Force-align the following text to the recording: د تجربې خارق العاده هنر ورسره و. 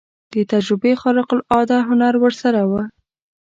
د 0.33 0.35
تجربې 0.51 0.91
خارق 1.01 1.29
العاده 1.35 1.77
هنر 1.87 2.13
ورسره 2.23 2.61
و. 2.69 2.71